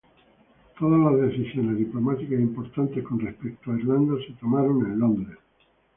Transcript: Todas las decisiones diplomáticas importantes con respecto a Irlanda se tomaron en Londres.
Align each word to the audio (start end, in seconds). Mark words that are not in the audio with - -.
Todas 0.79 0.99
las 0.99 1.29
decisiones 1.29 1.77
diplomáticas 1.77 2.39
importantes 2.39 3.03
con 3.05 3.19
respecto 3.19 3.71
a 3.71 3.77
Irlanda 3.77 4.15
se 4.25 4.33
tomaron 4.33 4.83
en 4.87 4.97
Londres. 4.99 5.37